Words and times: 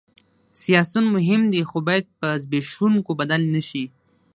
سیاسیون 0.61 1.05
مهم 1.15 1.41
دي 1.51 1.61
خو 1.69 1.77
باید 1.87 2.05
په 2.19 2.27
زبېښونکو 2.43 3.11
بدل 3.19 3.41
نه 3.53 3.61
شي 3.69 3.83